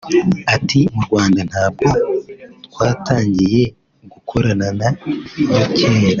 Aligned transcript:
Ati 0.55 0.79
“Mu 0.93 1.01
Rwanda 1.07 1.39
ntabwo 1.49 1.87
twatangiye 2.65 3.61
gukorana 4.13 4.67
na 4.79 4.89
yo 5.57 5.65
kera 5.77 6.09